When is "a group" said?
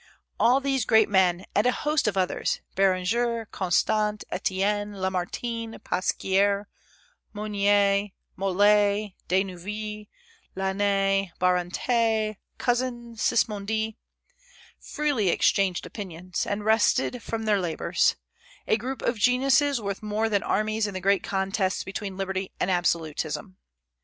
18.67-19.03